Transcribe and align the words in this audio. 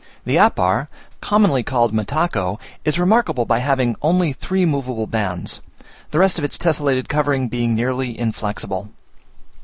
The 0.25 0.37
apar, 0.39 0.87
commonly 1.21 1.61
called 1.61 1.93
mataco, 1.93 2.57
is 2.83 2.97
remarkable 2.97 3.45
by 3.45 3.59
having 3.59 3.95
only 4.01 4.33
three 4.33 4.65
moveable 4.65 5.05
bands; 5.05 5.61
the 6.09 6.17
rest 6.17 6.39
of 6.39 6.43
its 6.43 6.57
tesselated 6.57 7.07
covering 7.07 7.47
being 7.49 7.75
nearly 7.75 8.17
inflexible. 8.17 8.89